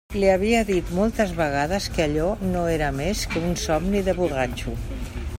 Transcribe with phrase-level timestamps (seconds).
[0.21, 4.75] Li havia dit moltes vegades que allò no era més que un somni de borratxo.